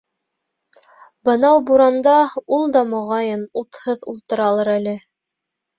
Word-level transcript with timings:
Бынау 1.29 1.61
буранда 1.67 2.15
ул 2.59 2.67
да, 2.79 2.85
моғайын, 2.95 3.47
утһыҙ 3.65 4.11
ултыралыр 4.15 4.77
әле. 4.79 5.01